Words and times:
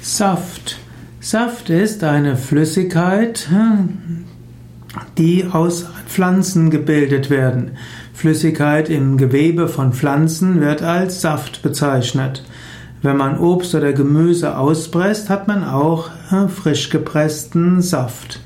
Saft. 0.00 0.78
Saft 1.20 1.70
ist 1.70 2.04
eine 2.04 2.36
Flüssigkeit, 2.36 3.48
hm, 3.50 4.24
die 5.18 5.44
aus 5.50 5.86
Pflanzen 6.06 6.70
gebildet 6.70 7.30
werden. 7.30 7.72
Flüssigkeit 8.14 8.88
im 8.88 9.18
Gewebe 9.18 9.68
von 9.68 9.92
Pflanzen 9.92 10.60
wird 10.60 10.82
als 10.82 11.20
Saft 11.20 11.62
bezeichnet. 11.62 12.44
Wenn 13.02 13.16
man 13.16 13.38
Obst 13.38 13.74
oder 13.74 13.92
Gemüse 13.92 14.56
auspresst, 14.56 15.28
hat 15.28 15.48
man 15.48 15.64
auch 15.64 16.10
hm, 16.30 16.48
frisch 16.48 16.90
gepressten 16.90 17.82
Saft. 17.82 18.40